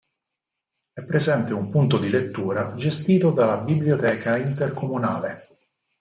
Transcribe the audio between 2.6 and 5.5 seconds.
gestito dalla Biblioteca Intercomunale.